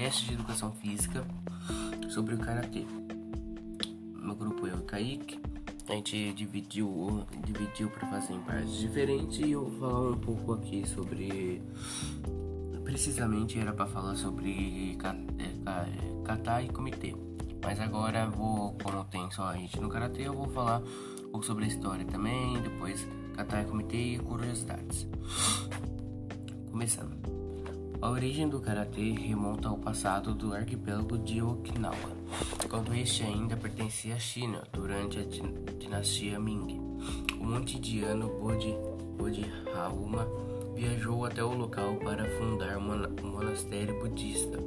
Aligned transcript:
podcast 0.00 0.24
de 0.24 0.32
educação 0.32 0.72
física 0.72 1.26
sobre 2.08 2.34
o 2.34 2.38
karatê. 2.38 2.86
Meu 4.14 4.34
grupo 4.34 4.66
eu 4.66 4.78
e 4.78 4.82
Kaique, 4.82 5.38
a 5.86 5.92
gente 5.92 6.32
dividiu, 6.32 7.26
dividiu 7.44 7.90
para 7.90 8.08
fazer 8.08 8.32
em 8.32 8.40
partes 8.40 8.78
diferentes 8.78 9.38
e 9.40 9.50
eu 9.50 9.68
vou 9.68 9.78
falar 9.78 10.10
um 10.12 10.18
pouco 10.18 10.52
aqui 10.54 10.88
sobre. 10.88 11.62
Precisamente 12.82 13.58
era 13.58 13.74
para 13.74 13.86
falar 13.86 14.16
sobre 14.16 14.96
é, 14.96 16.24
kata 16.24 16.62
e 16.62 16.70
comitê, 16.70 17.14
mas 17.62 17.78
agora 17.78 18.26
vou, 18.26 18.78
como 18.82 19.04
tem 19.04 19.30
só 19.30 19.48
a 19.48 19.56
gente 19.56 19.78
no 19.78 19.90
karatê, 19.90 20.22
eu 20.22 20.32
vou 20.32 20.48
falar 20.48 20.80
um 20.80 21.30
pouco 21.30 21.44
sobre 21.44 21.66
a 21.66 21.68
história 21.68 22.06
também, 22.06 22.54
depois 22.62 23.06
kata 23.36 23.60
e 23.60 23.64
comitê 23.66 24.14
e 24.14 24.18
curiosidades. 24.18 25.06
Começando. 26.70 27.39
A 28.02 28.08
origem 28.08 28.48
do 28.48 28.60
karatê 28.60 29.12
remonta 29.12 29.68
ao 29.68 29.76
passado 29.76 30.34
do 30.34 30.54
arquipélago 30.54 31.18
de 31.18 31.42
Okinawa, 31.42 32.16
quando 32.68 32.94
este 32.94 33.22
ainda 33.22 33.58
pertencia 33.58 34.14
à 34.14 34.18
China 34.18 34.62
durante 34.72 35.18
a 35.18 35.72
dinastia 35.74 36.40
Ming. 36.40 36.80
O 37.38 37.44
monte-indiano 37.44 38.26
Bodhi, 38.40 38.74
Bodhidharma 39.18 40.26
viajou 40.74 41.26
até 41.26 41.44
o 41.44 41.52
local 41.52 41.96
para 41.96 42.24
fundar 42.38 42.78
um 42.78 43.28
monastério 43.30 43.98
budista. 44.00 44.58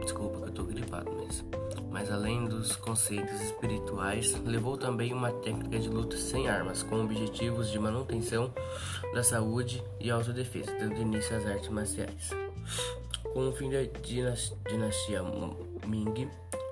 Desculpa 0.00 0.42
que 0.42 0.48
eu 0.48 0.52
tô 0.52 0.62
gripado 0.62 1.10
mesmo 1.10 1.69
mas 1.90 2.10
além 2.10 2.44
dos 2.46 2.76
conceitos 2.76 3.40
espirituais, 3.40 4.34
levou 4.44 4.76
também 4.76 5.12
uma 5.12 5.32
técnica 5.32 5.78
de 5.78 5.88
luta 5.88 6.16
sem 6.16 6.48
armas, 6.48 6.82
com 6.82 7.02
objetivos 7.02 7.70
de 7.70 7.78
manutenção 7.78 8.52
da 9.12 9.22
saúde 9.22 9.82
e 9.98 10.10
autodefesa, 10.10 10.72
dando 10.78 11.00
início 11.00 11.36
às 11.36 11.44
artes 11.46 11.68
marciais. 11.68 12.30
Com 13.32 13.48
o 13.48 13.52
fim 13.52 13.70
da 13.70 13.78
dinastia 14.68 15.22
Ming, 15.86 16.28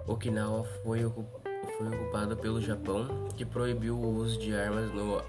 Okinawa 0.07 0.65
foi, 0.83 1.05
ocupada 1.05 2.35
pelo 2.35 2.61
Japão, 2.61 3.29
que 3.37 3.45
proibiu 3.45 3.97
o 3.97 4.17
uso 4.17 4.39
de 4.39 4.55
armas 4.55 4.93
no 4.93 5.21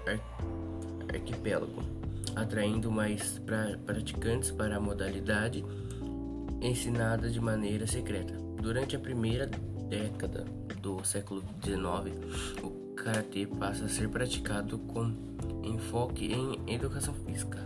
arquipélago, 1.12 1.82
atraindo 2.34 2.90
mais 2.90 3.38
pra 3.40 3.76
praticantes 3.84 4.50
para 4.50 4.76
a 4.76 4.80
modalidade 4.80 5.64
ensinada 6.60 7.28
de 7.28 7.40
maneira 7.40 7.86
secreta. 7.86 8.34
Durante 8.60 8.94
a 8.94 8.98
primeira 8.98 9.50
década 9.90 10.44
do 10.80 11.04
século 11.04 11.42
XIX, 11.64 12.62
o 12.62 12.94
karatê 12.94 13.44
passa 13.44 13.86
a 13.86 13.88
ser 13.88 14.08
praticado 14.08 14.78
com 14.78 15.12
enfoque 15.64 16.32
em 16.32 16.72
educação 16.72 17.12
física. 17.12 17.58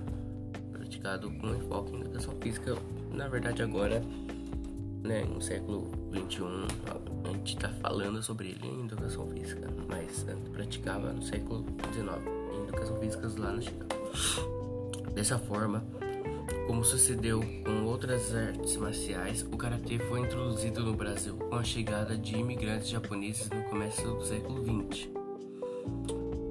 Praticado 0.72 1.30
com 1.32 1.54
enfoque 1.54 1.94
em 1.94 2.00
educação 2.00 2.34
física, 2.40 2.76
na 3.12 3.28
verdade 3.28 3.62
agora, 3.62 4.02
né, 5.02 5.22
no 5.24 5.40
século 5.42 5.90
XXI, 6.10 6.44
a 7.24 7.28
gente 7.28 7.56
está 7.56 7.68
falando 7.68 8.22
sobre 8.22 8.48
ele 8.48 8.66
em 8.68 8.84
educação 8.86 9.28
física, 9.30 9.68
mas 9.86 10.24
praticava 10.50 11.12
no 11.12 11.22
século 11.22 11.62
XIX 11.92 12.08
em 12.54 12.62
educação 12.62 12.98
física 13.00 13.30
lá 13.38 13.52
na 13.52 13.60
China. 13.60 13.84
Dessa 15.14 15.38
forma, 15.38 15.84
como 16.66 16.84
sucedeu 16.84 17.40
com 17.64 17.84
outras 17.84 18.34
artes 18.34 18.76
marciais, 18.76 19.42
o 19.42 19.56
karatê 19.56 19.98
foi 19.98 20.20
introduzido 20.20 20.82
no 20.82 20.94
Brasil 20.94 21.36
com 21.36 21.56
a 21.56 21.64
chegada 21.64 22.16
de 22.16 22.36
imigrantes 22.36 22.88
japoneses 22.88 23.48
no 23.50 23.62
começo 23.64 24.02
do 24.02 24.24
século 24.24 24.62
XX. 24.62 25.08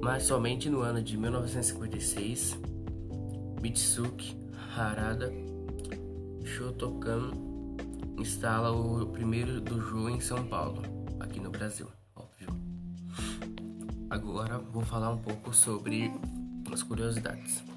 Mas 0.00 0.24
somente 0.24 0.68
no 0.68 0.80
ano 0.80 1.02
de 1.02 1.16
1956, 1.16 2.58
Mitsuki 3.60 4.36
Harada 4.76 5.32
Shotokan 6.44 7.30
instala 8.18 8.70
o 8.70 9.06
primeiro 9.06 9.60
dojo 9.60 10.08
em 10.08 10.20
São 10.20 10.44
Paulo, 10.46 10.82
aqui 11.18 11.40
no 11.40 11.50
Brasil, 11.50 11.88
óbvio. 12.14 12.48
Agora 14.10 14.58
vou 14.58 14.82
falar 14.82 15.10
um 15.10 15.18
pouco 15.18 15.52
sobre 15.54 16.12
as 16.72 16.82
curiosidades. 16.82 17.73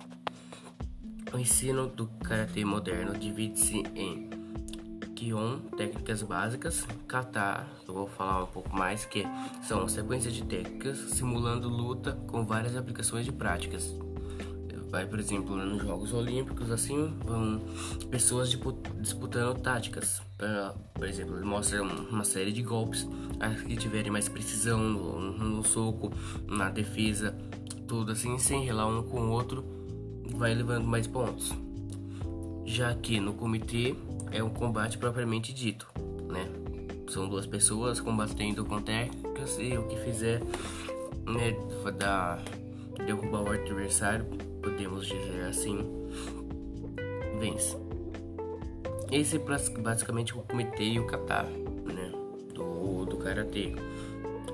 O 1.38 1.40
ensino 1.40 1.86
do 1.86 2.08
karatê 2.08 2.66
moderno 2.66 3.16
divide-se 3.16 3.84
em 3.96 4.28
Kion, 5.16 5.60
técnicas 5.78 6.24
básicas, 6.24 6.84
Kata, 7.08 7.64
eu 7.88 7.94
vou 7.94 8.08
falar 8.08 8.42
um 8.42 8.48
pouco 8.48 8.76
mais, 8.76 9.06
que 9.06 9.24
são 9.62 9.88
sequências 9.88 10.34
de 10.34 10.44
técnicas 10.44 10.98
simulando 10.98 11.70
luta 11.70 12.14
com 12.26 12.44
várias 12.44 12.76
aplicações 12.76 13.24
de 13.24 13.32
práticas. 13.32 13.94
Vai, 14.90 15.06
por 15.06 15.20
exemplo, 15.20 15.56
nos 15.56 15.84
Jogos 15.84 16.12
Olímpicos, 16.12 16.72
assim, 16.72 17.16
vão 17.24 17.62
pessoas 18.10 18.50
disputando 19.00 19.60
táticas. 19.60 20.20
Por 20.96 21.08
exemplo, 21.08 21.46
mostra 21.46 21.84
uma 21.84 22.24
série 22.24 22.52
de 22.52 22.64
golpes, 22.64 23.08
as 23.40 23.62
que 23.62 23.76
tiverem 23.76 24.12
mais 24.12 24.28
precisão 24.28 24.80
no, 24.80 25.34
no 25.38 25.64
soco, 25.64 26.12
na 26.48 26.72
defesa, 26.72 27.38
tudo 27.88 28.14
assim, 28.14 28.40
sem 28.40 28.66
relar 28.66 28.88
um 28.88 29.04
com 29.04 29.20
o 29.20 29.30
outro 29.30 29.77
vai 30.36 30.54
levando 30.54 30.86
mais 30.86 31.08
pontos. 31.08 31.54
Já 32.66 32.94
que 32.94 33.20
no 33.20 33.34
comitê 33.34 33.96
é 34.32 34.44
um 34.44 34.50
combate 34.50 34.98
propriamente 34.98 35.54
dito, 35.54 35.88
né? 36.28 36.48
São 37.10 37.28
duas 37.30 37.46
pessoas 37.46 38.02
combatendo 38.02 38.66
com 38.66 38.82
técnicas 38.82 39.58
e 39.60 39.78
o 39.78 39.84
que 39.88 39.96
fizer 39.98 40.42
né, 41.26 41.56
dar, 41.98 42.42
derrubar 43.06 43.44
o 43.44 43.52
adversário, 43.52 44.26
podemos 44.62 45.08
dizer 45.08 45.46
assim, 45.46 45.80
vence. 47.40 47.78
Esse 49.10 49.38
é 49.38 49.40
basicamente 49.80 50.34
o 50.34 50.42
comitê 50.42 50.84
e 50.84 51.00
o 51.00 51.08
kata, 51.08 51.44
né? 51.44 52.12
Do, 52.54 53.06
do 53.06 53.18
karatê. 53.18 53.74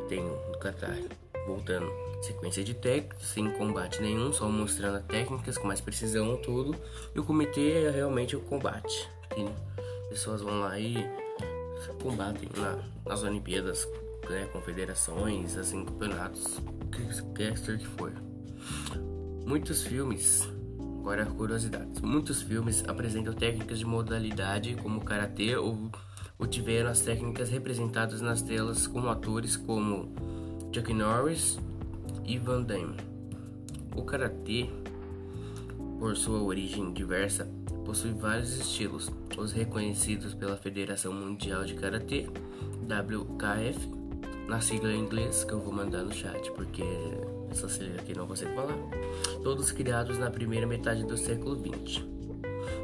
Tem 0.07 0.19
o 0.21 0.59
kata 0.59 0.95
voltando 1.47 1.91
sequência 2.23 2.63
de 2.63 2.73
técnicas 2.73 3.27
sem 3.27 3.51
combate 3.51 4.01
nenhum, 4.01 4.31
só 4.31 4.47
mostrando 4.49 5.03
técnicas 5.03 5.57
com 5.57 5.67
mais 5.67 5.81
precisão 5.81 6.37
tudo. 6.37 6.75
E 7.13 7.19
o 7.19 7.23
comitê 7.23 7.83
é 7.83 7.91
realmente 7.91 8.35
o 8.35 8.39
combate. 8.39 9.09
Pessoas 10.09 10.41
vão 10.41 10.61
lá 10.61 10.79
e 10.79 11.05
combatem 12.01 12.49
na, 12.57 12.79
nas 13.05 13.23
Olimpíadas, 13.23 13.87
né, 14.29 14.47
confederações, 14.51 15.57
assim, 15.57 15.83
campeonatos, 15.83 16.59
quer 17.35 17.53
que 17.53 17.87
for. 17.87 18.13
Muitos 19.45 19.83
filmes, 19.83 20.47
agora 20.99 21.25
curiosidades, 21.25 21.99
muitos 22.01 22.41
filmes 22.41 22.83
apresentam 22.87 23.33
técnicas 23.33 23.79
de 23.79 23.85
modalidade 23.85 24.75
como 24.81 25.03
karatê 25.03 25.57
ou, 25.57 25.91
ou 26.39 26.47
tiveram 26.47 26.89
as 26.89 27.01
técnicas 27.01 27.49
representadas 27.49 28.21
nas 28.21 28.41
telas 28.41 28.87
com 28.87 29.09
atores 29.09 29.57
como 29.57 30.13
Chuck 30.73 30.93
Norris, 30.93 31.59
e 32.25 32.37
Van 32.37 32.63
Damme. 32.63 32.97
O 33.95 34.03
karatê, 34.03 34.69
por 35.99 36.15
sua 36.15 36.41
origem 36.41 36.91
diversa, 36.93 37.47
possui 37.85 38.11
vários 38.11 38.57
estilos, 38.57 39.11
os 39.37 39.51
reconhecidos 39.51 40.33
pela 40.33 40.57
Federação 40.57 41.13
Mundial 41.13 41.63
de 41.63 41.75
Karatê, 41.75 42.27
WKF, 42.83 43.91
na 44.47 44.59
sigla 44.59 44.91
em 44.91 44.99
inglês 44.99 45.43
que 45.43 45.53
eu 45.53 45.59
vou 45.59 45.73
mandar 45.73 46.03
no 46.03 46.13
chat, 46.13 46.51
porque 46.51 46.83
essa 47.49 47.69
sigla 47.69 47.95
aqui 47.99 48.15
não 48.15 48.27
consigo 48.27 48.53
falar. 48.53 48.77
Todos 49.43 49.71
criados 49.71 50.17
na 50.17 50.29
primeira 50.29 50.65
metade 50.65 51.05
do 51.05 51.17
século 51.17 51.55
XX. 51.55 52.03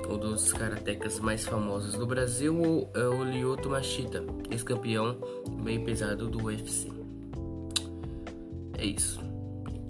Um 0.10 0.18
dos 0.18 0.52
karatecas 0.54 1.20
mais 1.20 1.46
famosos 1.46 1.94
do 1.94 2.06
Brasil 2.06 2.90
é 2.96 3.08
o 3.08 3.24
Lyoto 3.24 3.70
Machida, 3.70 4.24
ex-campeão 4.50 5.18
meio 5.64 5.84
pesado 5.84 6.28
do 6.28 6.46
UFC. 6.46 6.92
É 8.78 8.86
isso. 8.86 9.29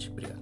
Obrigado. 0.07 0.38